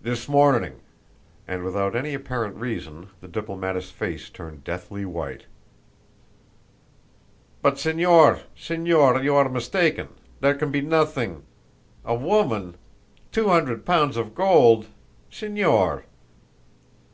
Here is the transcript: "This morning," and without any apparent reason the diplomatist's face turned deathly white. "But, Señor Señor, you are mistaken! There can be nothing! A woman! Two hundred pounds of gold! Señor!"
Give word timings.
"This 0.00 0.26
morning," 0.26 0.80
and 1.46 1.62
without 1.62 1.94
any 1.94 2.14
apparent 2.14 2.56
reason 2.56 3.10
the 3.20 3.28
diplomatist's 3.28 3.90
face 3.90 4.30
turned 4.30 4.64
deathly 4.64 5.04
white. 5.04 5.44
"But, 7.60 7.74
Señor 7.74 8.40
Señor, 8.58 9.22
you 9.22 9.34
are 9.34 9.50
mistaken! 9.50 10.08
There 10.40 10.54
can 10.54 10.70
be 10.70 10.80
nothing! 10.80 11.42
A 12.06 12.14
woman! 12.14 12.76
Two 13.30 13.48
hundred 13.50 13.84
pounds 13.84 14.16
of 14.16 14.34
gold! 14.34 14.86
Señor!" 15.30 16.04